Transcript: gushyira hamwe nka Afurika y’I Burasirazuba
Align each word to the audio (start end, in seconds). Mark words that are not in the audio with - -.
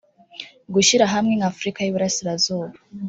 gushyira 0.73 1.05
hamwe 1.13 1.33
nka 1.37 1.47
Afurika 1.51 1.79
y’I 1.81 1.93
Burasirazuba 1.95 2.73